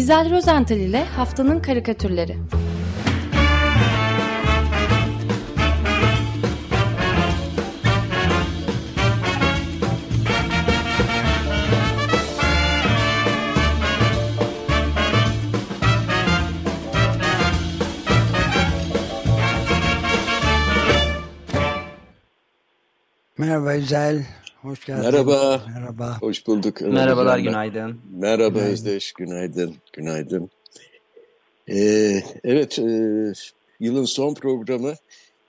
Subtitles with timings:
[0.00, 2.36] Gizel Rozental ile Haftanın Karikatürleri
[23.38, 24.39] Merhaba Güzel.
[24.62, 25.04] Hoş geldin.
[25.04, 25.62] Merhaba.
[25.74, 26.18] Merhaba.
[26.20, 26.82] Hoş bulduk.
[26.82, 27.52] Ömer Merhabalar, Hocam.
[27.52, 28.00] günaydın.
[28.18, 28.72] Merhaba Günaydın.
[28.72, 29.74] Özdeş, günaydın.
[29.92, 30.50] Günaydın.
[31.68, 32.82] Ee, evet, e,
[33.80, 34.94] yılın son programı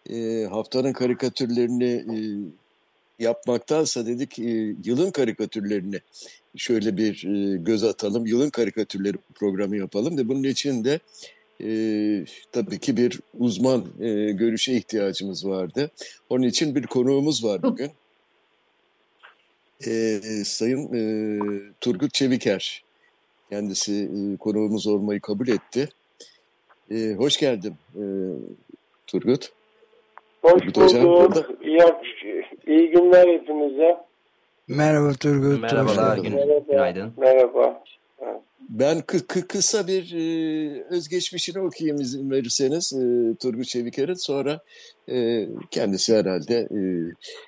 [0.10, 2.16] e, haftanın karikatürlerini e,
[3.24, 6.00] yapmaktansa dedik e, yılın karikatürlerini
[6.58, 8.26] şöyle bir e, göz atalım.
[8.26, 11.00] Yılın karikatürleri programı yapalım da bunun için de
[11.64, 11.70] e,
[12.52, 15.92] tabii ki bir uzman e, görüşe ihtiyacımız vardı.
[16.30, 17.92] Onun için bir konuğumuz var bugün.
[19.88, 21.02] E, Sayın e,
[21.82, 22.84] Turgut Çeviker.
[23.50, 25.90] Kendisi e, konuğumuz olmayı kabul etti.
[26.92, 28.04] E, hoş geldin e,
[29.08, 29.52] Turgut.
[30.42, 31.50] Hoş Turgut Hocam bulduk.
[31.64, 31.80] İyi,
[32.68, 33.98] iyi günler hepinize.
[34.68, 35.62] Merhaba Turgut.
[35.62, 36.60] Merhabalar, gün- Merhaba.
[36.72, 37.14] günaydın.
[37.18, 37.84] Merhaba.
[38.70, 44.14] Ben kı- kı- kısa bir e, özgeçmişini okuyayım izin verirseniz e, Turgut Çeviker'in.
[44.14, 44.60] Sonra
[45.12, 46.80] e, kendisi herhalde e,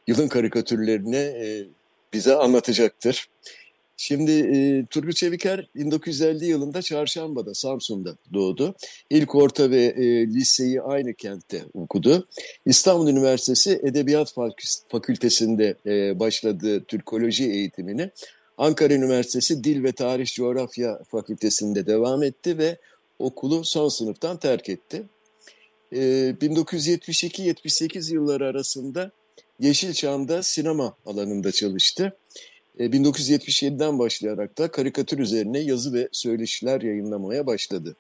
[0.08, 1.66] yılın karikatürlerini e,
[2.14, 3.30] bize anlatacaktır.
[3.98, 8.76] Şimdi e, Turgut Çeviker 1950 yılında Çarşamba'da, Samsun'da doğdu.
[9.10, 12.28] İlk orta ve e, liseyi aynı kentte okudu.
[12.66, 18.12] İstanbul Üniversitesi Edebiyat Fakü- Fakültesi'nde e, başladığı Türkoloji eğitimini
[18.58, 22.78] Ankara Üniversitesi Dil ve Tarih Coğrafya Fakültesi'nde devam etti ve
[23.20, 25.04] okulu son sınıftan terk etti.
[25.94, 29.12] Ee, 1972-78 yılları arasında
[29.60, 32.18] Yeşilçam'da sinema alanında çalıştı.
[32.80, 37.96] Ee, 1977'den başlayarak da karikatür üzerine yazı ve söyleşiler yayınlamaya başladı.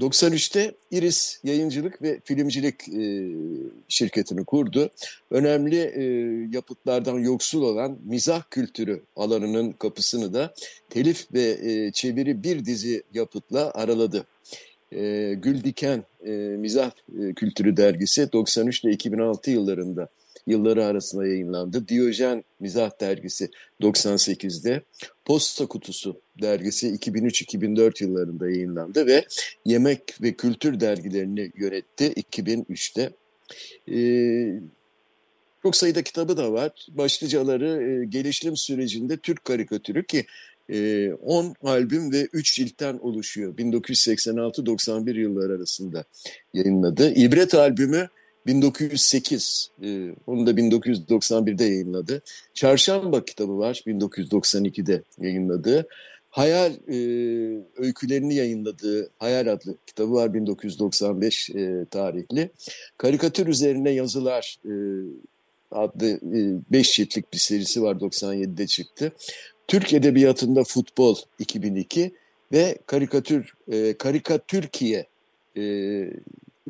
[0.00, 3.28] 93'te Iris Yayıncılık ve Filmcilik e,
[3.88, 4.90] şirketini kurdu.
[5.30, 6.02] Önemli e,
[6.56, 10.54] yapıtlardan yoksul olan mizah kültürü alanının kapısını da
[10.90, 14.26] telif ve e, çeviri bir dizi yapıtla araladı.
[14.92, 20.08] E, Gül Diken e, Mizah e, Kültürü dergisi 93 ile 2006 yıllarında
[20.48, 21.88] yılları arasında yayınlandı.
[21.88, 23.50] Diyojen Mizah dergisi
[23.80, 24.82] 98'de,
[25.24, 29.24] Posta Kutusu dergisi 2003-2004 yıllarında yayınlandı ve
[29.64, 33.10] Yemek ve Kültür dergilerini yönetti 2003'te.
[33.92, 34.60] Ee,
[35.62, 36.70] çok sayıda kitabı da var.
[36.88, 40.26] Başlıcaları e, gelişim sürecinde Türk karikatürü ki
[40.72, 43.54] e, 10 albüm ve 3 ciltten oluşuyor.
[43.56, 46.04] 1986-91 yılları arasında
[46.54, 47.12] yayınladı.
[47.14, 48.08] İbret albümü
[48.48, 52.22] 1908, e, onu da 1991'de yayınladı.
[52.54, 55.88] Çarşamba kitabı var 1992'de yayınladığı.
[56.30, 56.96] Hayal e,
[57.76, 62.50] öykülerini yayınladığı Hayal adlı kitabı var 1995 e, tarihli.
[62.98, 64.72] Karikatür üzerine yazılar e,
[65.70, 66.18] adlı
[66.70, 69.12] 5 ciltlik bir serisi var 97'de çıktı.
[69.68, 72.14] Türk Edebiyatı'nda Futbol 2002
[72.52, 75.06] ve Karikatür e, Karikatürkiye
[75.56, 75.62] e,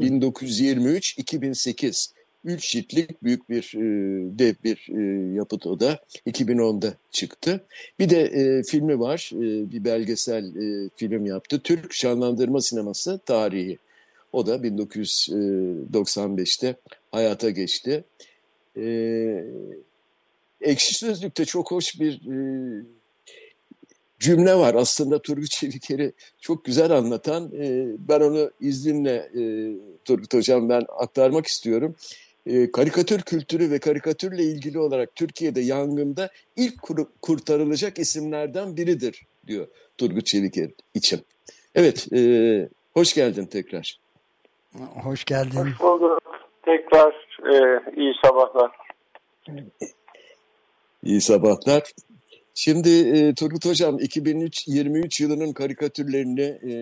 [0.01, 2.11] 1923-2008
[2.45, 3.81] üç ciltlik büyük bir e,
[4.39, 5.01] dev bir e,
[5.35, 7.65] yapıt o da 2010'da çıktı.
[7.99, 11.61] Bir de e, filmi var, e, bir belgesel e, film yaptı.
[11.65, 13.79] Türk Şanlandırma Sineması Tarihi.
[14.33, 16.77] O da 1995'te
[17.11, 18.05] hayata geçti.
[18.77, 19.45] E,
[20.61, 22.37] Ekşi Sözlük'te çok hoş bir e,
[24.19, 24.75] cümle var.
[24.75, 27.53] Aslında Turgut Çeviker'i çok güzel anlatan.
[27.53, 29.43] E, ben onu izninle e,
[30.05, 31.95] Turgut Hocam ben aktarmak istiyorum.
[32.47, 39.67] E, karikatür kültürü ve karikatürle ilgili olarak Türkiye'de yangında ilk kur- kurtarılacak isimlerden biridir diyor
[39.99, 41.21] Turgut Çeviker için.
[41.75, 42.21] Evet, e,
[42.95, 43.99] hoş geldin tekrar.
[45.03, 45.59] Hoş geldin.
[45.59, 46.19] Hoş bulduk.
[46.65, 47.13] Tekrar
[47.53, 48.71] e, iyi sabahlar.
[51.03, 51.83] İyi sabahlar.
[52.61, 56.73] Şimdi e, Turgut Hocam 2023 yılının karikatürlerini e,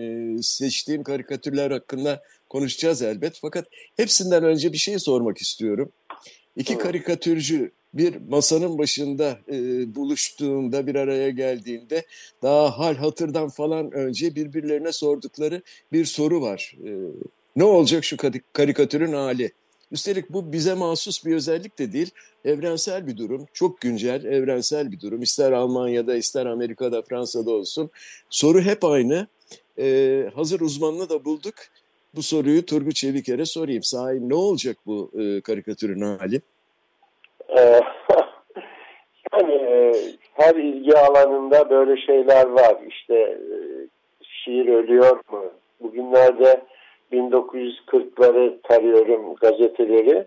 [0.41, 3.37] seçtiğim karikatürler hakkında konuşacağız elbet.
[3.41, 5.91] Fakat hepsinden önce bir şey sormak istiyorum.
[6.55, 6.83] İki Evet.
[6.83, 9.55] karikatürcü bir masanın başında e,
[9.95, 12.05] buluştuğunda bir araya geldiğinde
[12.41, 16.75] daha hal hatırdan falan önce birbirlerine sordukları bir soru var.
[16.85, 16.89] E,
[17.55, 19.51] ne olacak şu kari- karikatürün hali?
[19.91, 22.11] Üstelik bu bize mahsus bir özellik de değil
[22.45, 25.21] evrensel bir durum, çok güncel, evrensel bir durum.
[25.21, 27.89] İster Almanya'da, ister Amerika'da, Fransa'da olsun.
[28.29, 29.27] Soru hep aynı.
[29.79, 31.53] Ee, hazır uzmanını da bulduk.
[32.15, 33.83] Bu soruyu Turgut Çeviker'e sorayım.
[33.83, 36.41] Sahi ne olacak bu e, karikatürün hali?
[37.57, 37.61] E,
[39.33, 39.93] yani e,
[40.33, 42.77] her ilgi alanında böyle şeyler var.
[42.89, 43.37] İşte e,
[44.23, 45.43] şiir ölüyor mu?
[45.81, 46.61] Bugünlerde
[47.11, 50.25] 1940'ları tarıyorum gazeteleri.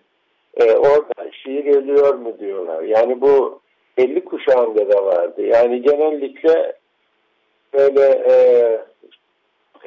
[0.54, 2.82] E, orada şiir ölüyor mu diyorlar.
[2.82, 3.60] Yani bu
[3.96, 5.42] 50 kuşağında da vardı.
[5.42, 6.72] Yani genellikle
[7.74, 8.34] böyle e,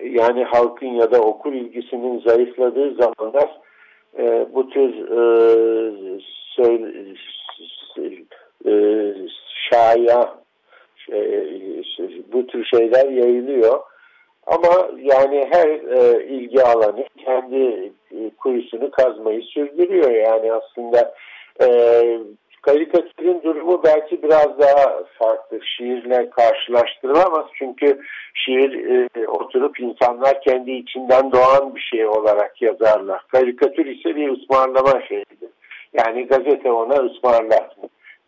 [0.01, 3.49] yani halkın ya da okul ilgisinin zayıfladığı zamanlar
[4.17, 6.21] e, bu tür e,
[6.55, 7.15] söyle,
[8.65, 8.73] e,
[9.69, 10.35] şaya
[10.95, 13.79] şey, bu tür şeyler yayılıyor.
[14.47, 20.11] Ama yani her e, ilgi alanı kendi e, kuyusunu kazmayı sürdürüyor.
[20.11, 21.15] Yani aslında
[21.61, 21.67] e,
[22.61, 25.59] karikatürün durumu belki biraz daha farklı.
[25.77, 27.45] Şiirle karşılaştırılamaz.
[27.53, 28.01] Çünkü
[28.33, 33.21] şiir e, oturup insanlar kendi içinden doğan bir şey olarak yazarlar.
[33.27, 35.49] Karikatür ise bir ısmarlama şeyidir.
[35.93, 37.69] Yani gazete ona ısmarlar.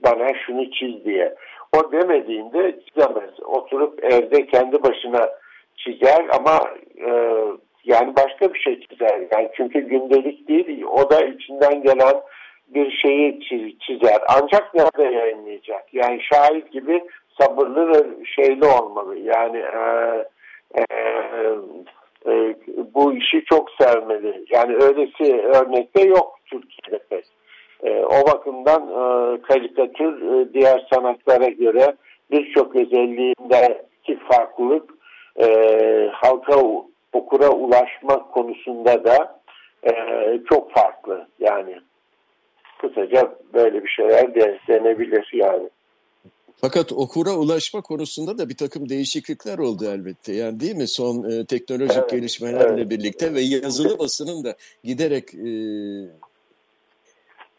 [0.04, 1.36] Bana şunu çiz diye.
[1.78, 3.40] O demediğinde çizemez.
[3.46, 5.30] Oturup evde kendi başına
[5.86, 6.60] çizer ama
[6.98, 7.12] e,
[7.84, 9.22] yani başka bir şey çizer.
[9.32, 12.22] Yani çünkü gündelik değil, o da içinden gelen
[12.68, 13.40] bir şeyi
[13.80, 14.18] çizer.
[14.28, 15.94] Ancak nerede yayınlayacak?
[15.94, 17.04] Yani şair gibi
[17.40, 19.18] sabırlı ve şeyli olmalı.
[19.18, 19.84] Yani e,
[20.78, 20.84] e,
[22.28, 22.56] e,
[22.94, 24.46] bu işi çok sevmeli.
[24.50, 27.26] Yani öylesi örnekte yok Türkiye'de pek.
[27.84, 31.96] E, o bakımdan e, karikatür e, diğer sanatlara göre
[32.32, 34.95] birçok özelliğindeki farklılık
[35.42, 35.48] e,
[36.14, 36.62] halka
[37.14, 39.42] okura ulaşmak konusunda da
[39.84, 39.92] e,
[40.50, 41.76] çok farklı yani
[42.82, 45.70] kısaca böyle bir şeyler de denebilir yani.
[46.62, 50.34] Fakat okura ulaşma konusunda da bir takım değişiklikler oldu elbette.
[50.34, 50.88] Yani değil mi?
[50.88, 52.90] Son e, teknolojik evet, gelişmelerle evet.
[52.90, 55.50] birlikte ve yazılı basının da giderek e,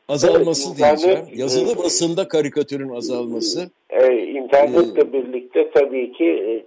[0.08, 1.29] azalması evet, internet, diyeceğim.
[1.34, 3.70] Yazılı basında karikatürün azalması.
[3.90, 6.67] E, internetle e, birlikte tabii ki e,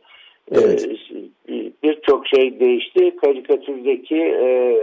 [0.51, 0.87] evet.
[1.49, 1.53] e,
[1.83, 3.15] birçok şey değişti.
[3.15, 4.75] Karikatürdeki e,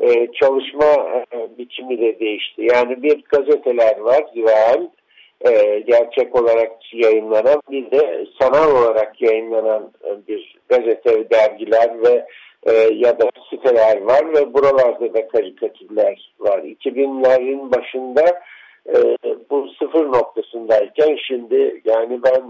[0.00, 0.86] e, çalışma
[1.32, 2.62] e, biçimi de değişti.
[2.74, 4.88] Yani bir gazeteler var, reel,
[5.40, 12.26] e, gerçek olarak yayınlanan bir de sanal olarak yayınlanan e, bir gazete, dergiler ve
[12.66, 16.58] e, ya da siteler var ve buralarda da karikatürler var.
[16.58, 18.40] 2000'lerin başında
[18.88, 18.96] e,
[19.50, 22.42] bu sıfır noktasındayken şimdi yani ben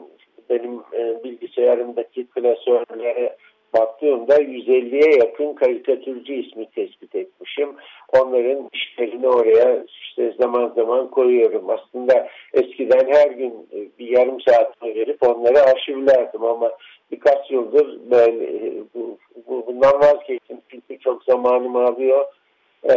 [0.50, 3.36] benim e, bilgisayarımdaki klasörlere
[3.74, 7.68] baktığımda 150'ye yakın karikatürcü ismi tespit etmişim.
[8.12, 11.70] Onların işlerini oraya işte zaman zaman koyuyorum.
[11.70, 16.70] Aslında eskiden her gün e, bir yarım saatini verip onları arşivlerdim ama
[17.10, 22.24] birkaç yıldır ben e, bu, bundan vazgeçtim çünkü çok zamanımı alıyor.
[22.88, 22.94] Ee,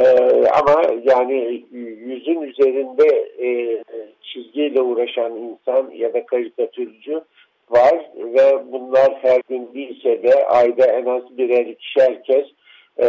[0.48, 1.64] ama yani
[2.06, 3.08] yüzün üzerinde
[3.42, 3.84] e,
[4.22, 7.22] çizgiyle uğraşan insan ya da karikatürcü
[7.70, 12.46] var ve bunlar her gün değilse de ayda en az birer ikişer kez
[13.00, 13.08] e,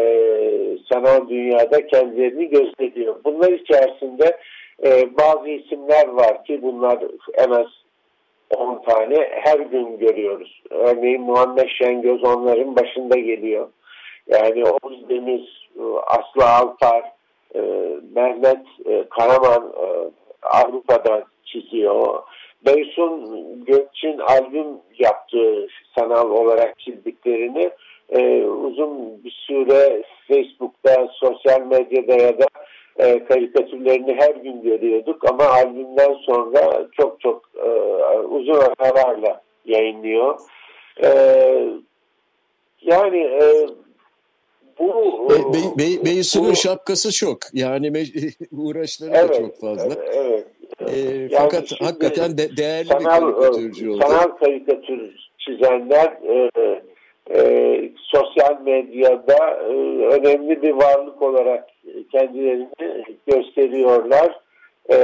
[0.92, 3.16] sanal dünyada kendilerini gösteriyor.
[3.25, 4.36] Bunlar içerisinde
[4.84, 6.98] e, bazı isimler var ki bunlar
[7.34, 7.66] en az
[8.56, 10.62] 10 tane her gün görüyoruz.
[10.70, 13.69] Örneğin Muhammed Şengöz onların başında geliyor.
[14.28, 15.46] Yani Oğuz Deniz,
[16.06, 17.12] Aslı Alpar,
[17.54, 17.60] e,
[18.14, 20.10] Mehmet e, Karaman e,
[20.42, 22.22] Avrupa'da çiziyor.
[22.66, 23.25] Beysun
[23.64, 24.66] Gökçin albüm
[24.98, 25.66] yaptığı
[25.98, 27.70] sanal olarak çizdiklerini
[28.11, 32.47] e, uzun bir süre Facebook'ta, sosyal medyada ya da
[32.99, 37.68] e, karikatürlerini her gün görüyorduk ama albümden sonra çok çok e,
[38.18, 40.38] uzun aralarla yayınlıyor.
[41.04, 41.08] E,
[42.82, 43.66] yani e,
[44.78, 45.30] bu...
[45.30, 47.38] Be, be, be, Beysun'un şapkası çok.
[47.52, 47.87] Yani
[48.52, 49.94] uğraşları evet, da çok fazla.
[49.94, 50.47] Evet, evet.
[50.87, 54.00] E, yani fakat hakikaten de, değerli sanal, bir karikatürcü oldu.
[54.02, 56.50] Sanal karikatür çizenler e,
[57.35, 59.73] e, sosyal medyada e,
[60.06, 61.68] önemli bir varlık olarak
[62.12, 62.68] kendilerini
[63.26, 64.40] gösteriyorlar.
[64.90, 64.97] E,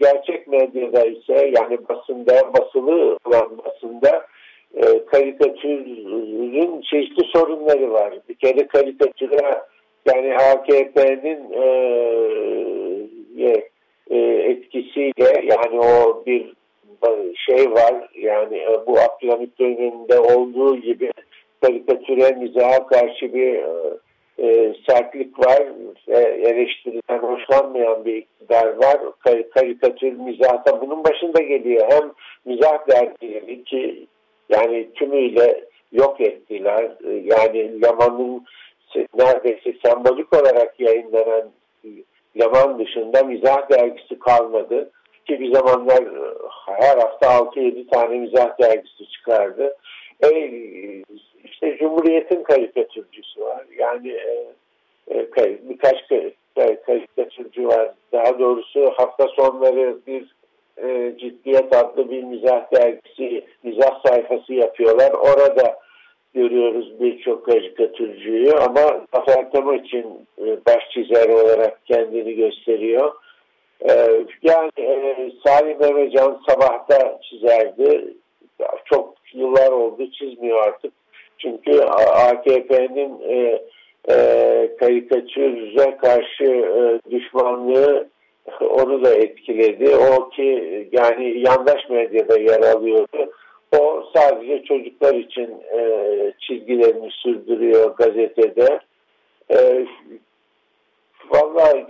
[0.00, 4.26] gerçek medyada ise yani basında, basılı olan basında
[4.74, 8.14] e, karikatürün çeşitli sorunları var.
[8.28, 9.60] Bir kere karikatüre
[10.06, 11.66] yani AKP'nin e,
[14.10, 16.52] e, etkisiyle yani o bir
[17.36, 17.94] şey var.
[18.14, 21.10] Yani e, bu Abdülhamit döneminde olduğu gibi
[21.62, 23.98] karikatüre mizaha karşı bir e,
[24.38, 25.62] e, sertlik var.
[26.08, 28.98] E, eleştiriden hoşlanmayan bir iktidar var.
[29.24, 31.86] Kar karikatür mizahta bunun başında geliyor.
[31.90, 32.12] Hem
[32.44, 34.06] mizah dergileri ki
[34.48, 38.44] yani tümüyle yok ettiler e, yani Laman'ın
[39.14, 41.50] neredeyse sembolik olarak yayınlanan
[42.36, 44.90] Yaman dışında mizah dergisi kalmadı.
[45.26, 46.04] Ki bir zamanlar
[46.66, 49.76] her hafta 6-7 tane mizah dergisi çıkardı.
[50.24, 50.28] E,
[51.44, 53.64] işte Cumhuriyet'in karikatürcüsü var.
[53.78, 54.54] Yani e,
[55.10, 55.28] e,
[55.68, 55.96] birkaç
[56.86, 57.90] karikatürcü var.
[58.12, 60.35] Daha doğrusu hafta sonları bir
[60.82, 65.12] e, Ciddiyet adlı bir mizah dergisi, mizah sayfası yapıyorlar.
[65.12, 65.78] Orada
[66.34, 70.06] görüyoruz birçok karikatürcüyü ama Zafer için
[70.38, 73.12] e, baş çizer olarak kendini gösteriyor.
[73.80, 73.92] E,
[74.42, 78.14] yani e, Salim Emecan sabahta çizerdi.
[78.84, 80.92] Çok yıllar oldu çizmiyor artık.
[81.38, 83.62] Çünkü AKP'nin e,
[84.08, 84.16] e,
[84.80, 88.08] karikatüre karşı e, düşmanlığı
[88.60, 89.96] onu da etkiledi.
[89.96, 93.32] O ki yani yandaş medyada yer alıyordu.
[93.78, 98.80] O sadece çocuklar için e, çizgilerini sürdürüyor gazetede.
[99.50, 99.86] E,
[101.30, 101.86] vallahi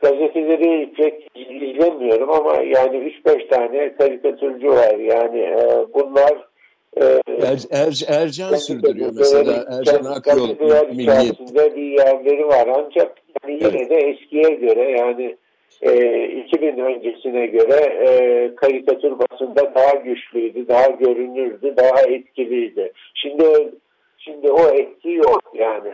[0.00, 4.94] gazeteleri pek izlemiyorum ama yani 3-5 tane karikatürcü var.
[4.98, 6.47] Yani e, bunlar
[6.96, 7.04] e,
[7.42, 9.64] er, er, Ercan sürdürüyor mesela.
[9.70, 10.48] Ercan Akyol
[10.88, 11.40] Milliyet.
[11.76, 13.90] bir yerleri var ancak yani yine evet.
[13.90, 15.36] de eskiye göre yani
[15.82, 22.92] e, 2000 öncesine göre e, karikatür basında daha güçlüydü, daha görünürdü, daha etkiliydi.
[23.14, 23.72] Şimdi
[24.18, 25.90] şimdi o etki yok yani.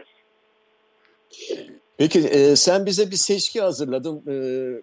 [1.98, 4.22] Peki e, sen bize bir seçki hazırladın.
[4.28, 4.36] E,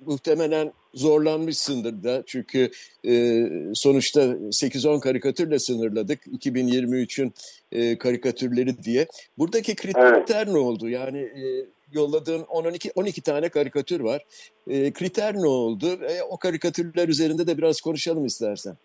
[0.06, 2.24] muhtemelen zorlanmışsındır da.
[2.26, 2.72] Çünkü
[3.08, 7.34] e, sonuçta 8-10 karikatürle sınırladık 2023'ün
[7.72, 9.08] e, karikatürleri diye.
[9.38, 10.48] Buradaki kriter evet.
[10.48, 10.90] ne oldu?
[10.90, 14.26] Yani e, yolladığın 12, 12 tane karikatür var.
[14.68, 16.00] E, kriter ne oldu?
[16.04, 18.78] E, o karikatürler üzerinde de biraz konuşalım istersen.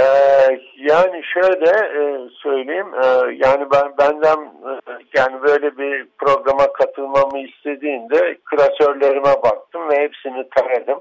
[0.00, 3.06] Ee, yani şöyle e, söyleyeyim, e,
[3.46, 11.00] yani ben benden e, yani böyle bir programa katılmamı istediğinde klasörlerime baktım ve hepsini taradım.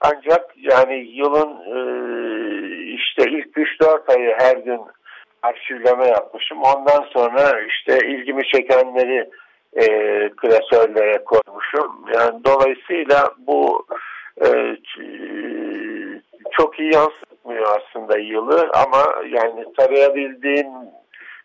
[0.00, 1.78] Ancak yani yılın e,
[2.94, 4.80] işte ilk 3-4 ayı her gün
[5.42, 6.58] arşivleme yapmışım.
[6.62, 9.30] Ondan sonra işte ilgimi çekenleri
[9.72, 9.84] e,
[10.28, 12.04] klasörlere koymuşum.
[12.14, 13.86] Yani dolayısıyla bu
[14.44, 14.76] e,
[16.50, 16.98] çok iyi
[17.48, 20.66] yansıtmıyor aslında yılı ama yani tarayabildiğim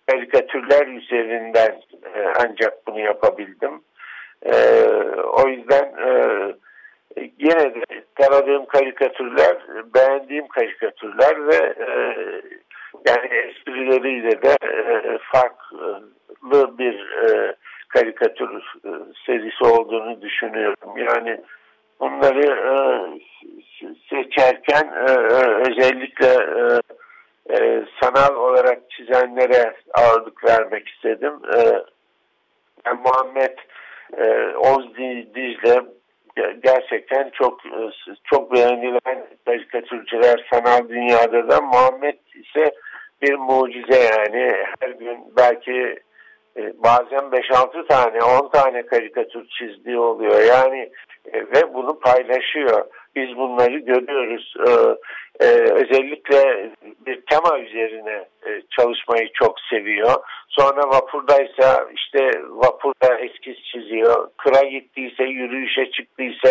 [0.08, 1.82] karikatürler üzerinden
[2.16, 3.82] e, ancak bunu yapabildim.
[4.46, 4.84] E,
[5.24, 6.12] o yüzden e,
[7.40, 9.58] yine de taradığım karikatürler
[9.96, 12.16] beğendiğim karikatürler ve e,
[13.08, 17.56] yani esprileriyle de e, farklı bir e,
[17.90, 18.64] karikatür
[19.26, 20.98] serisi olduğunu düşünüyorum.
[20.98, 21.42] Yani
[22.04, 22.76] bunları e,
[24.10, 25.12] seçerken e,
[25.70, 26.54] özellikle
[28.02, 31.34] sanal olarak çizenlere ağırlık vermek istedim.
[32.86, 33.58] Yani Muhammed
[34.58, 34.96] Oz
[35.36, 35.82] Dicle
[36.64, 37.60] gerçekten çok
[38.24, 42.72] çok beğenilen karikatürcüler sanal dünyada da Muhammed ise
[43.22, 46.00] bir mucize yani her gün belki e,
[46.56, 50.42] bazen 5-6 tane 10 tane karikatür çizdiği oluyor.
[50.42, 50.92] Yani
[51.34, 52.86] e, ve bunu paylaşıyor.
[53.16, 54.54] Biz bunları görüyoruz.
[54.68, 54.72] E,
[55.46, 56.70] e, özellikle
[57.06, 60.14] bir tema üzerine e, çalışmayı çok seviyor.
[60.48, 64.30] Sonra vapurdaysa işte vapurda eskiz çiziyor.
[64.38, 66.50] Kıra gittiyse yürüyüşe çıktıysa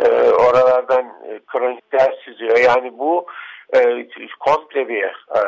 [0.00, 2.58] e, oralardan e, kronikler çiziyor.
[2.58, 3.26] Yani bu
[3.74, 4.08] e,
[4.40, 5.40] komple bir e,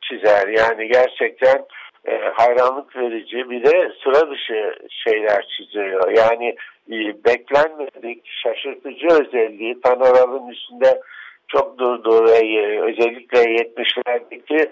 [0.00, 0.48] çizer.
[0.48, 1.64] Yani gerçekten
[2.06, 6.10] e, hayranlık verici bir de sıra dışı şeyler çiziyor.
[6.16, 6.56] Yani
[6.90, 11.00] e, beklenmedik, şaşırtıcı özelliği Tanoral'ın üstünde
[11.48, 14.70] çok durduğu ve e, özellikle 70'lerdeki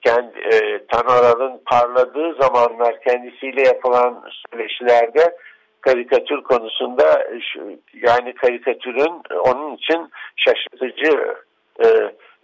[0.00, 5.36] kendi, e, Tanoral'ın parladığı zamanlar kendisiyle yapılan söyleşilerde
[5.80, 7.26] karikatür konusunda
[7.94, 11.34] yani karikatürün onun için şaşırtıcı
[11.84, 11.88] e,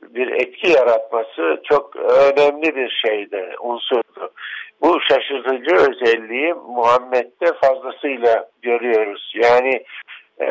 [0.03, 4.33] bir etki yaratması çok önemli bir şeydi, unsurdu.
[4.83, 9.33] Bu şaşırtıcı özelliği Muhammed'de fazlasıyla görüyoruz.
[9.35, 9.85] Yani
[10.41, 10.49] e,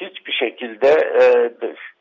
[0.00, 1.50] hiçbir şekilde e,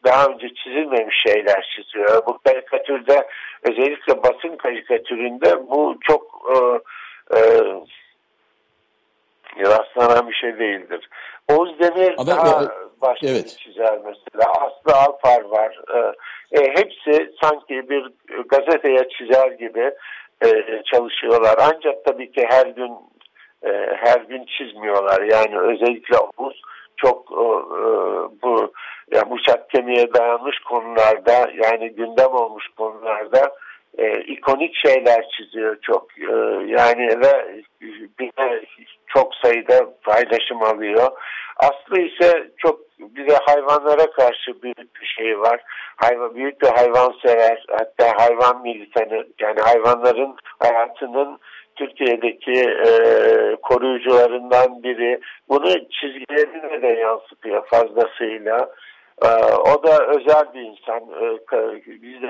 [0.06, 2.26] daha önce çizilmemiş şeyler çiziyor.
[2.28, 3.28] Bu karikatürde
[3.64, 6.24] özellikle basın karikatüründe bu çok
[6.56, 6.58] e,
[7.38, 7.42] e,
[9.58, 11.10] rastlanan bir şey değildir.
[11.52, 12.68] Oğuz Demir Ama daha
[13.02, 13.58] başka evet.
[13.60, 14.52] çizer mesela.
[14.52, 15.80] Aslı Alpar var.
[15.96, 16.00] E,
[16.60, 18.12] e, hepsi sanki bir
[18.50, 19.92] gazeteye çizer gibi
[20.46, 21.56] e, çalışıyorlar.
[21.60, 22.92] Ancak tabii ki her gün
[23.64, 25.22] e, her gün çizmiyorlar.
[25.22, 26.62] Yani özellikle Oğuz
[26.98, 27.82] çok e, e
[28.44, 28.74] bu
[29.12, 33.52] yani bıçak kemiğe dayanmış konularda yani gündem olmuş konularda
[33.98, 36.08] e, ikonik şeyler çiziyor çok.
[36.20, 36.34] E,
[36.68, 37.62] yani ve
[38.20, 38.66] bir de
[39.14, 41.12] çok sayıda paylaşım alıyor.
[41.58, 45.62] Aslı ise çok bir de hayvanlara karşı büyük bir şey var.
[45.96, 47.66] Hayvan, büyük bir hayvan sever.
[47.70, 51.40] Hatta hayvan militanı yani hayvanların hayatının
[51.76, 52.92] Türkiye'deki e,
[53.62, 55.20] koruyucularından biri.
[55.50, 58.70] Bunu çizgilerine de yansıtıyor fazlasıyla.
[59.22, 61.00] E, o da özel bir insan.
[61.00, 62.30] E, bizde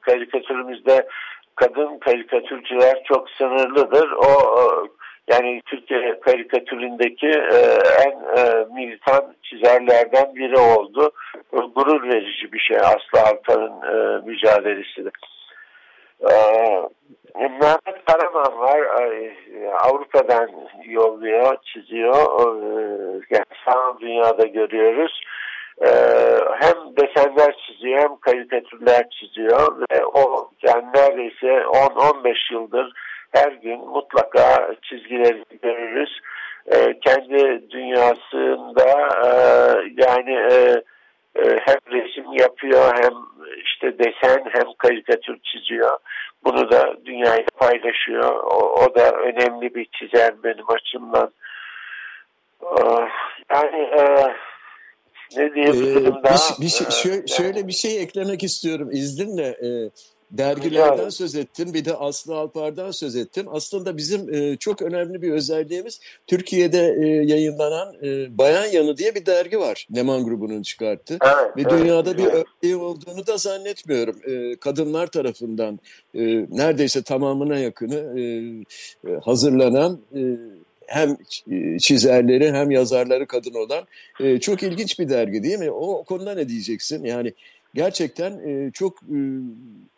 [0.00, 1.08] karikatürümüzde
[1.54, 4.12] kadın karikatürcüler çok sınırlıdır.
[4.12, 4.26] O
[5.30, 7.58] yani Türkiye karikatüründeki e,
[8.06, 11.10] en e, militan çizerlerden biri oldu.
[11.52, 15.10] Gurur verici bir şey Aslı Altan'ın e, mücadelesi de.
[16.30, 16.34] E,
[17.40, 18.80] Mehmet Karaman var.
[18.80, 19.34] E,
[19.72, 20.50] Avrupa'dan
[20.84, 22.14] yolluyor, çiziyor.
[22.14, 22.46] E,
[23.30, 25.20] yani sağ dünyada görüyoruz.
[25.80, 25.88] E,
[26.60, 32.92] hem desenler çiziyor hem karikatürler çiziyor ve o yani neredeyse 10-15 yıldır
[33.32, 36.20] her gün mutlaka çizgileri görürüz.
[36.66, 39.30] E, kendi dünyasında e,
[39.96, 40.82] yani e,
[41.36, 43.12] e, hem resim yapıyor hem
[43.64, 45.98] işte desen hem karikatür çiziyor.
[46.44, 48.34] Bunu da dünyayla paylaşıyor.
[48.34, 51.32] O, o da önemli bir çizer benim açımdan.
[52.62, 52.82] E,
[53.50, 54.32] yani e,
[55.36, 56.58] ne diyebilirim ee, daha?
[56.58, 59.46] Bir, bir şey, şöyle, şöyle bir şey eklemek istiyorum izninle.
[59.46, 59.68] E,
[60.32, 63.46] dergilerden söz ettin, bir de Aslı Alpar'dan söz ettin.
[63.50, 69.26] Aslında bizim e, çok önemli bir özelliğimiz Türkiye'de e, yayınlanan e, Bayan Yanı diye bir
[69.26, 69.86] dergi var.
[69.96, 71.18] Leman grubunun çıkarttığı.
[71.24, 72.46] Evet, Ve dünyada evet, bir evet.
[72.62, 74.16] örneği olduğunu da zannetmiyorum.
[74.26, 75.78] E, kadınlar tarafından
[76.14, 76.20] e,
[76.50, 78.22] neredeyse tamamına yakını e,
[79.10, 80.20] e hazırlanan e,
[80.86, 81.16] hem
[81.78, 83.84] çizerleri hem yazarları kadın olan
[84.20, 85.70] e, çok ilginç bir dergi değil mi?
[85.70, 87.04] O, o konuda ne diyeceksin?
[87.04, 87.32] Yani
[87.74, 89.18] gerçekten e, çok e,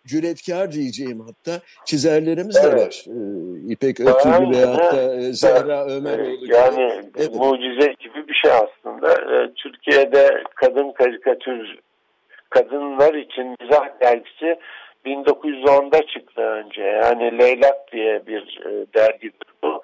[0.06, 2.72] cüretkar diyeceğim hatta çizerlerimiz evet.
[2.72, 3.04] de var.
[3.06, 6.54] E, İpek Ötürü veyahut da e, Zehra Ömeroğlu gibi.
[6.54, 7.34] Yani evet.
[7.34, 9.12] mucize gibi bir şey aslında.
[9.12, 11.78] E, Türkiye'de kadın karikatür
[12.50, 14.58] kadınlar için mizah dergisi
[15.06, 16.82] 1910'da çıktı önce.
[16.82, 19.82] Yani Leylak diye bir e, dergidir bu.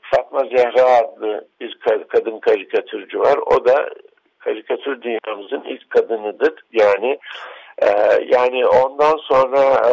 [0.00, 3.38] Fatma Zehra adlı bir kadın karikatürcü var.
[3.38, 3.88] O da
[4.38, 6.54] karikatür dünyamızın ilk kadınıdır.
[6.72, 7.18] Yani
[7.82, 7.88] e,
[8.26, 9.92] yani ondan sonra e,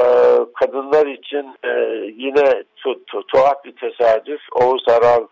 [0.53, 1.69] kadınlar için e,
[2.17, 5.27] yine tu, tu, tuhaf bir tesadüf Oğuz Aral,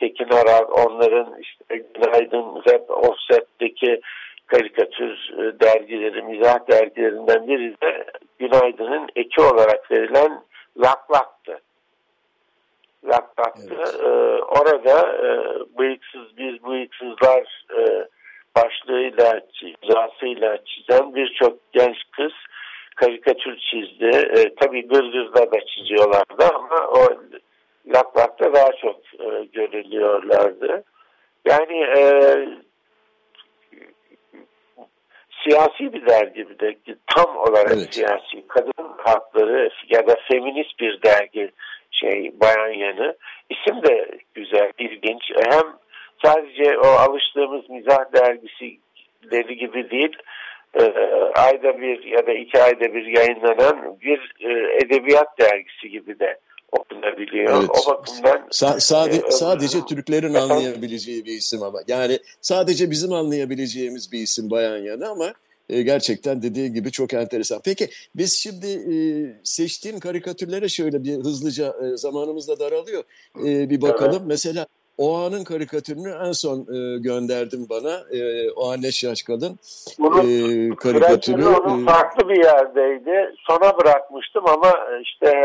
[0.00, 4.00] Tekin Aral onların işte Günaydın Rap Offset'teki
[4.46, 8.04] karikatür e, dergileri, mizah dergilerinden biri de
[8.38, 10.42] Günaydın'ın eki olarak verilen
[10.76, 11.60] Laklak'tı.
[13.04, 13.74] Laklak'tı.
[13.76, 14.00] Evet.
[14.00, 15.28] Ee, orada e,
[15.78, 18.08] bıyıksız biz bıyıksızlar e,
[18.56, 22.32] başlığıyla, imzasıyla çizen birçok genç kız
[22.96, 24.10] karikatür çizdi.
[24.38, 27.06] E, tabii Gırgız'da da çiziyorlardı ama o
[27.86, 30.84] Laklak'ta daha çok e, görülüyorlardı.
[31.44, 32.02] Yani e,
[35.42, 36.76] siyasi bir dergi bir de
[37.16, 37.94] tam olarak evet.
[37.94, 41.50] siyasi kadın hakları ya da feminist bir dergi
[41.90, 43.16] şey Bayan Yanı.
[43.50, 45.22] İsim de güzel, ilginç.
[45.50, 45.83] Hem
[46.24, 50.16] sadece o alıştığımız mizah dergisileri gibi değil,
[50.80, 50.82] e,
[51.34, 56.38] ayda bir ya da iki ayda bir yayınlanan bir e, edebiyat dergisi gibi de
[56.72, 57.58] okunabiliyor.
[57.58, 57.70] Evet.
[57.70, 64.12] O bakımdan Sa sade e, sadece Türklerin anlayabileceği bir isim ama yani sadece bizim anlayabileceğimiz
[64.12, 65.34] bir isim Bayan Yanı ama
[65.68, 67.60] e, gerçekten dediği gibi çok enteresan.
[67.64, 68.96] Peki biz şimdi e,
[69.44, 73.04] seçtiğin karikatürlere şöyle bir hızlıca e, zamanımız da daralıyor.
[73.46, 74.18] E, bir bakalım.
[74.18, 74.26] Evet.
[74.26, 74.66] Mesela
[74.98, 77.92] o anın karikatürünü en son e, gönderdim bana.
[78.18, 79.58] E, o anne şaşkadın
[79.98, 81.46] Bunun e, karikatürü.
[81.46, 83.34] Onun e, farklı bir yerdeydi.
[83.48, 85.42] Sona bırakmıştım ama işte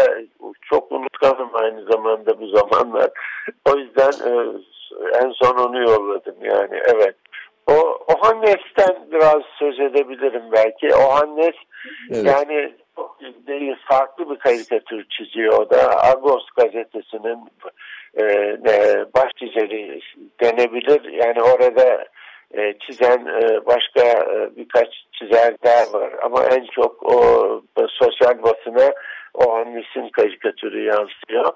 [0.69, 3.09] çok unutkanım aynı zamanda bu zamanlar.
[3.65, 4.31] O yüzden e,
[5.23, 7.15] en son onu yolladım yani evet.
[7.67, 10.95] O Ohannes'ten biraz söz edebilirim belki.
[10.95, 11.55] Ohannes
[12.11, 12.25] evet.
[12.25, 16.03] yani çok değil farklı bir karikatür çiziyor da.
[16.03, 17.37] Agos gazetesinin
[18.17, 18.25] e,
[19.15, 20.01] baş çizeri
[20.41, 21.13] denebilir.
[21.13, 22.05] Yani orada
[22.53, 26.13] e, çizen e, başka e, birkaç çizerler var.
[26.23, 27.21] Ama en çok o
[27.87, 28.93] sosyal basına
[29.33, 31.53] o Hannes'in karikatürü yansıyor.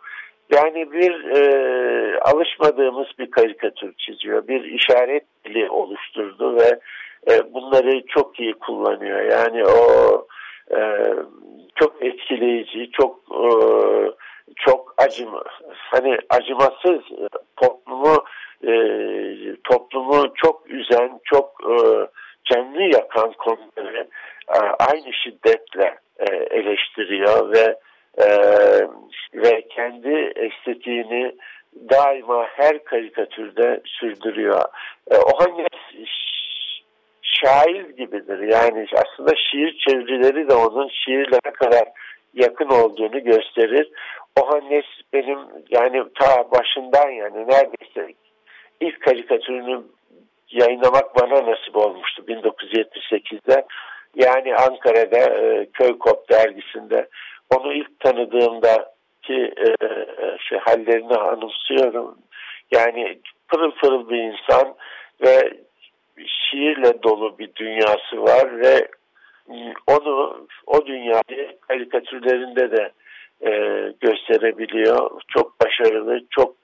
[0.54, 4.48] Yani bir e, alışmadığımız bir karikatür çiziyor.
[4.48, 6.80] Bir işaret dili oluşturdu ve
[7.32, 9.22] e, bunları çok iyi kullanıyor.
[9.22, 10.28] Yani o
[10.72, 11.14] ee,
[11.76, 13.48] çok etkileyici, çok e,
[14.56, 17.28] çok acıma, hani acımasız e,
[17.62, 18.24] toplumu
[18.68, 18.74] e,
[19.64, 21.76] toplumu çok üzen, çok e,
[22.46, 24.08] canlı yakan konuları
[24.80, 27.80] aynı şiddetle e, eleştiriyor ve
[29.34, 31.36] ve kendi estetiğini
[31.90, 34.62] daima her karikatürde sürdürüyor.
[35.12, 35.68] O hangi
[37.44, 38.40] şair gibidir.
[38.40, 41.84] Yani aslında şiir çevirileri de onun şiirlere kadar
[42.34, 43.90] yakın olduğunu gösterir.
[44.42, 48.14] Ohannes benim yani ta başından yani neredeyse
[48.80, 49.84] ilk karikatürünü
[50.50, 53.66] yayınlamak bana nasip olmuştu 1978'de.
[54.16, 57.08] Yani Ankara'da e, Köykop dergisinde
[57.56, 59.88] onu ilk tanıdığımda ki e,
[60.50, 62.18] şey, hallerini anımsıyorum.
[62.72, 64.76] Yani pırıl pırıl bir insan
[65.22, 65.54] ve
[66.18, 68.88] şiirle dolu bir dünyası var ve
[69.88, 72.92] onu o dünyayı karikatürlerinde de
[73.42, 73.52] e,
[74.02, 75.22] gösterebiliyor.
[75.28, 76.56] Çok başarılı, çok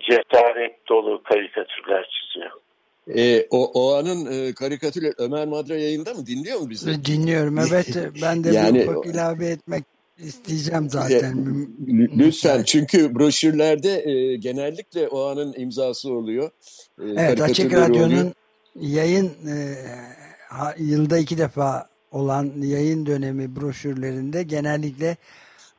[0.00, 2.50] cesaret dolu karikatürler çiziyor.
[3.16, 6.26] E, o, o anın e, karikatürü Ömer Madra yayında mı?
[6.26, 7.04] Dinliyor mu bizi?
[7.04, 7.88] Dinliyorum evet.
[8.22, 9.84] Ben de yani, bir ufak ilave etmek
[10.18, 11.66] isteyeceğim zaten.
[12.18, 16.50] Lütfen çünkü broşürlerde e, genellikle o anın imzası oluyor.
[16.98, 18.32] E, evet Açık Radyo'nun
[18.74, 19.76] yayın e,
[20.48, 25.16] ha, yılda iki defa olan yayın dönemi broşürlerinde genellikle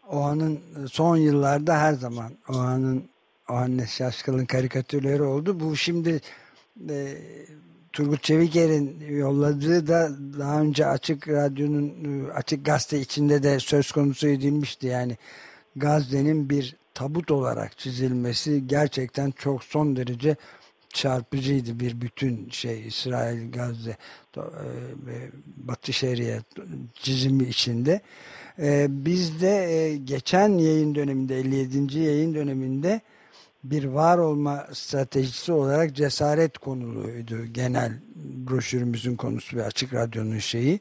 [0.10, 0.60] o anın
[0.92, 3.10] son yıllarda her zaman o anın
[3.50, 5.60] o anne Şaşkıl'ın karikatürleri oldu.
[5.60, 6.22] Bu şimdi
[6.90, 7.18] e,
[7.94, 14.88] Turgut Çeviker'in yolladığı da daha önce Açık Radyo'nun Açık Gazete içinde de söz konusu edilmişti.
[14.88, 15.18] Yani
[15.76, 20.36] Gazze'nin bir tabut olarak çizilmesi gerçekten çok son derece
[20.94, 23.98] çarpıcıydı bir bütün şey İsrail Gazze
[24.38, 24.42] e,
[25.58, 26.40] Batı Şeria
[26.94, 28.02] çizimi içinde.
[28.60, 32.00] E, biz de e, geçen yayın döneminde 57.
[32.00, 33.02] yayın döneminde
[33.64, 37.92] bir var olma stratejisi olarak cesaret konuluydu genel
[38.50, 40.80] broşürümüzün konusu ve açık radyonun şeyi.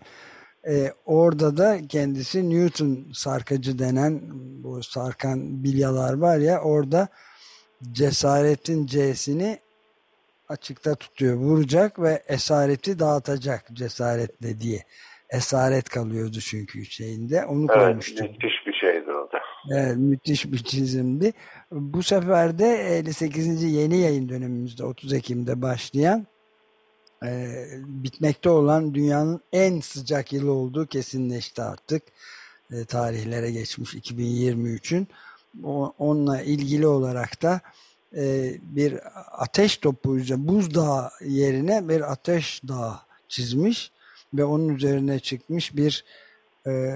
[0.69, 4.21] Ee, orada da kendisi Newton sarkacı denen
[4.65, 7.09] bu sarkan bilyalar var ya orada
[7.93, 9.59] cesaretin C'sini
[10.49, 11.37] açıkta tutuyor.
[11.37, 14.85] Vuracak ve esareti dağıtacak cesaretle diye.
[15.31, 17.45] Esaret kalıyordu çünkü şeyinde.
[17.45, 18.27] Onu evet, koymuştum.
[18.27, 19.41] Müthiş bir şeydi o da.
[19.73, 21.33] Evet, müthiş bir çizimdi.
[21.71, 23.63] Bu sefer de 58.
[23.63, 26.27] yeni yayın dönemimizde 30 Ekim'de başlayan
[27.25, 27.49] e,
[27.87, 32.03] bitmekte olan dünyanın en sıcak yılı olduğu kesinleşti artık.
[32.73, 35.09] E, tarihlere geçmiş 2023'ün.
[35.99, 37.61] Onunla ilgili olarak da
[38.17, 38.99] e, bir
[39.43, 42.95] ateş topu buzdağı yerine bir ateş dağı
[43.29, 43.93] çizmiş
[44.35, 46.05] ve onun üzerine çıkmış bir
[46.67, 46.95] e,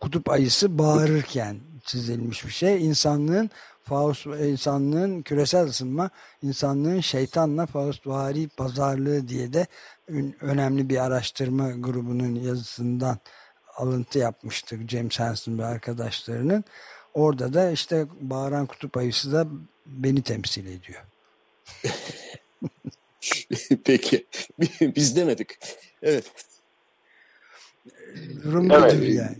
[0.00, 2.86] kutup ayısı bağırırken çizilmiş bir şey.
[2.86, 3.50] İnsanlığın
[3.82, 6.10] Faust, insanlığın küresel ısınma,
[6.42, 9.66] insanlığın şeytanla Faustvari pazarlığı diye de
[10.40, 13.18] önemli bir araştırma grubunun yazısından
[13.76, 16.64] alıntı yapmıştık James Hansen ve arkadaşlarının.
[17.14, 19.46] Orada da işte bağıran kutup ayısı da
[19.86, 21.04] beni temsil ediyor.
[23.84, 24.26] Peki.
[24.80, 25.58] Biz demedik.
[26.02, 26.32] Evet.
[28.44, 29.14] Durum evet.
[29.14, 29.36] yani.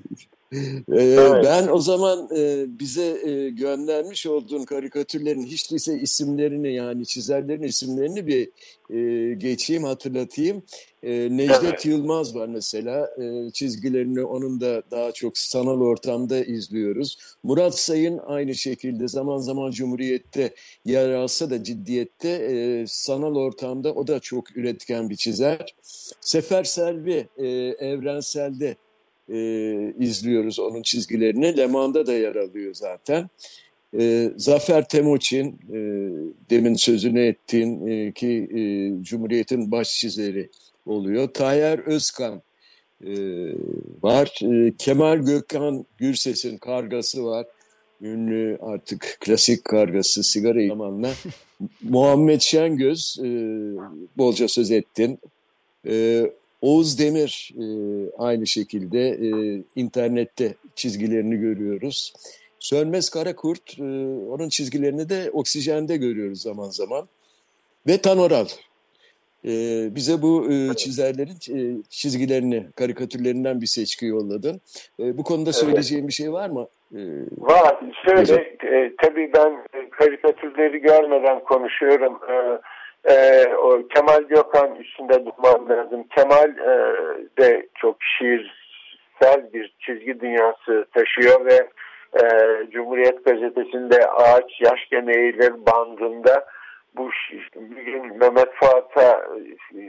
[0.52, 0.58] Ee,
[0.88, 1.44] evet.
[1.44, 8.26] Ben o zaman e, bize e, göndermiş olduğun karikatürlerin hiç değilse isimlerini yani çizerlerin isimlerini
[8.26, 8.48] bir
[8.90, 10.62] e, geçeyim hatırlatayım.
[11.02, 11.86] Necdet evet.
[11.86, 13.10] Yılmaz var mesela
[13.52, 17.18] çizgilerini onun da daha çok sanal ortamda izliyoruz.
[17.42, 24.20] Murat Sayın aynı şekilde zaman zaman Cumhuriyet'te yer alsa da ciddiyette sanal ortamda o da
[24.20, 25.74] çok üretken bir çizer.
[26.20, 27.28] Sefer Selvi
[27.78, 28.76] evrenselde
[29.32, 31.56] e, izliyoruz onun çizgilerini.
[31.56, 33.30] Leman'da da yer alıyor zaten.
[33.98, 35.78] E, Zafer Temoçin, e,
[36.50, 38.60] demin sözünü ettiğin e, ki e,
[39.04, 40.50] Cumhuriyet'in baş çizeri
[40.86, 41.28] oluyor.
[41.28, 42.42] Tayyar Özkan
[43.04, 43.12] e,
[44.02, 44.38] var.
[44.42, 47.46] E, Kemal Gökhan Gürses'in kargası var.
[48.02, 51.10] Ünlü artık klasik kargası sigara zamanla.
[51.82, 53.28] Muhammed Şengöz, e,
[54.16, 55.18] bolca söz ettin.
[55.86, 56.26] E,
[56.62, 57.64] Oğuz Demir e,
[58.18, 62.12] aynı şekilde e, internette çizgilerini görüyoruz.
[62.58, 63.82] Sönmez Karakurt, e,
[64.30, 67.08] onun çizgilerini de oksijende görüyoruz zaman zaman.
[67.86, 68.46] Ve Tanoral.
[69.44, 69.50] E,
[69.94, 74.60] bize bu e, çizerlerin e, çizgilerini, karikatürlerinden bir seçki yolladın.
[75.00, 76.66] E, bu konuda söyleyeceğim bir şey var mı?
[76.94, 77.00] E,
[77.38, 77.80] var.
[78.06, 79.52] Şöyle, e, tabii ben
[79.90, 82.18] karikatürleri görmeden konuşuyorum.
[82.30, 82.34] E,
[83.04, 86.04] e, o Kemal Gökhan üstünde durmam lazım.
[86.16, 86.96] Kemal e,
[87.38, 91.68] de çok şiirsel bir çizgi dünyası taşıyor ve
[92.22, 92.26] e,
[92.70, 96.46] Cumhuriyet Gazetesi'nde Ağaç Yaş Eğilir bandında
[96.96, 97.10] bu
[97.54, 99.26] bir gün Mehmet Fuat'a
[99.74, 99.84] e,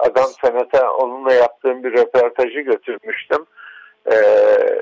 [0.00, 3.46] adam sanata onunla yaptığım bir röportajı götürmüştüm.
[4.12, 4.16] E,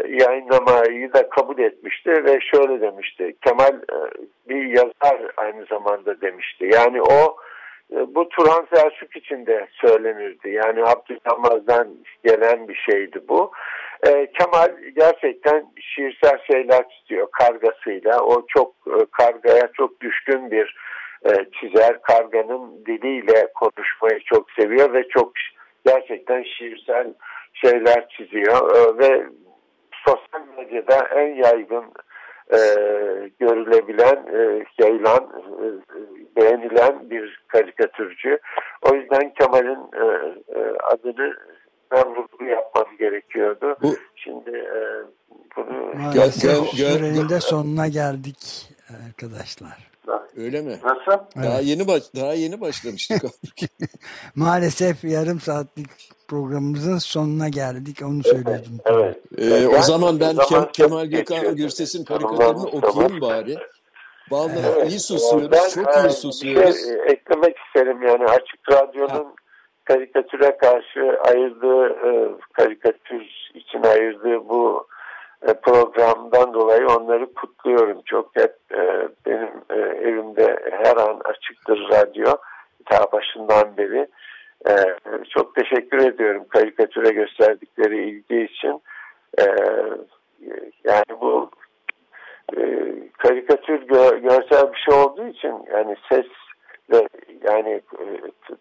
[0.08, 3.36] yayınlamayı da kabul etmişti ve şöyle demişti.
[3.46, 3.98] Kemal e,
[4.48, 6.70] bir yazar aynı zamanda demişti.
[6.72, 7.36] Yani o
[7.92, 10.50] e, bu Turhan Selçuk için de söylenirdi.
[10.50, 11.88] Yani Abdülhamaz'dan
[12.24, 13.52] gelen bir şeydi bu.
[14.06, 18.20] E, Kemal gerçekten şiirsel şeyler çiziyor kargasıyla.
[18.20, 20.76] O çok e, kargaya çok düşkün bir
[21.24, 22.02] e, çizer.
[22.02, 25.32] Karganın diliyle konuşmayı çok seviyor ve çok
[25.86, 27.14] gerçekten şiirsel
[27.54, 28.76] şeyler çiziyor.
[28.76, 29.26] E, ve
[30.06, 31.84] sosyal medyada en yaygın
[32.52, 32.58] e,
[33.40, 35.30] görülebilen, e, yayılan,
[35.62, 35.66] e,
[36.36, 38.38] beğenilen bir karikatürcü.
[38.82, 40.04] O yüzden Kemal'in e,
[40.58, 41.34] e, adını
[41.92, 43.76] ben vurgu yapmam gerekiyordu.
[43.82, 44.80] Bu, Şimdi e,
[45.56, 45.94] bunu...
[45.94, 48.68] Maalesef gel, gel, sürenin de sonuna geldik
[49.06, 49.93] arkadaşlar.
[50.36, 50.78] Öyle mi?
[50.84, 51.24] Nasıl?
[51.42, 51.64] Daha evet.
[51.64, 53.22] yeni baş, daha yeni başlamıştık.
[54.34, 55.86] Maalesef yarım saatlik
[56.28, 58.02] programımızın sonuna geldik.
[58.04, 58.80] Onu söylüyordum.
[58.84, 59.16] Evet.
[59.38, 63.56] Ee, o zaman ben zaman Kemal Gökhan Gürses'in karikatürünü okuyayım bari.
[64.30, 64.90] Vallahi evet.
[64.90, 65.52] iyi susuyoruz.
[65.52, 66.84] Ben, çok iyi susuyoruz.
[66.84, 69.32] Şey, eklemek isterim yani Açık Radyo'nun ha.
[69.84, 74.93] karikatüre karşı ayırdığı e, karikatür için ayırdığı bu e,
[75.52, 78.02] programdan dolayı onları kutluyorum.
[78.04, 79.74] Çok hep e, benim e,
[80.08, 82.32] evimde her an açıktır radyo
[82.86, 84.06] ta başından beri.
[85.28, 88.82] Çok teşekkür ediyorum karikatüre gösterdikleri ilgi için.
[90.84, 91.50] Yani bu
[93.18, 93.82] karikatür
[94.22, 96.26] görsel bir şey olduğu için yani ses
[96.92, 97.08] ve
[97.42, 97.80] yani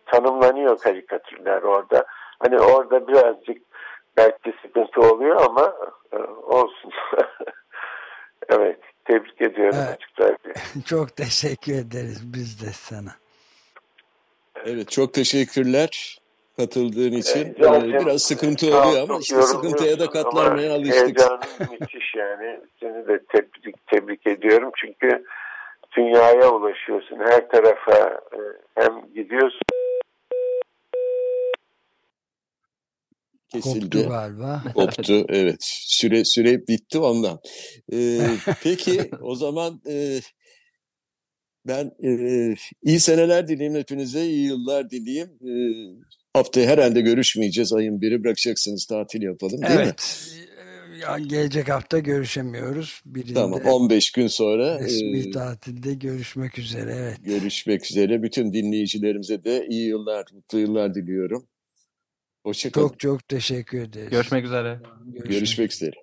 [0.05, 2.05] tanımlanıyor karikatürler orada.
[2.39, 3.72] Hani orada birazcık
[4.17, 5.73] belki sıkıntı oluyor ama
[6.13, 6.91] e, olsun.
[8.49, 9.97] evet, tebrik ediyorum evet.
[9.97, 10.83] açıkçası.
[10.85, 13.11] çok teşekkür ederiz biz de sana.
[14.65, 16.17] Evet, çok teşekkürler
[16.57, 17.55] katıldığın için.
[17.59, 21.01] Ee, biraz sıkıntı oluyor ama işte sıkıntıya da katlanmaya alıştık.
[21.01, 21.39] Heyecanın
[21.71, 22.59] müthiş yani.
[22.79, 25.23] Seni de tebrik, tebrik ediyorum çünkü
[25.97, 27.19] dünyaya ulaşıyorsun.
[27.19, 28.39] Her tarafa e,
[28.75, 29.61] hem gidiyorsun
[33.53, 33.79] kesildi.
[33.79, 34.63] Koptu galiba.
[34.75, 35.57] Koptu evet.
[35.61, 37.39] Süre süre bitti ondan.
[37.93, 38.19] Ee,
[38.63, 40.19] peki o zaman e,
[41.67, 42.09] ben e,
[42.83, 44.25] iyi seneler dileyim hepinize.
[44.25, 45.29] iyi yıllar dileyim.
[45.29, 45.53] E,
[46.33, 47.73] haftaya herhalde görüşmeyeceğiz.
[47.73, 50.27] Ayın biri bırakacaksınız tatil yapalım değil evet.
[50.37, 50.43] mi?
[51.01, 53.01] Ya, gelecek hafta görüşemiyoruz.
[53.05, 54.79] Birinde tamam 15 gün sonra.
[54.79, 57.17] Resmi e, tatilde görüşmek üzere evet.
[57.23, 58.23] Görüşmek üzere.
[58.23, 61.47] Bütün dinleyicilerimize de iyi yıllar, mutlu yıllar diliyorum.
[62.43, 62.87] Hoşçakalın.
[62.87, 64.09] Çok çok teşekkür ederiz.
[64.09, 64.79] Görüşmek üzere.
[65.05, 66.02] Görüşmek, Görüşmek üzere.